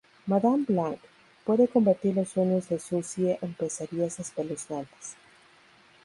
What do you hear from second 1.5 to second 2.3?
convertir los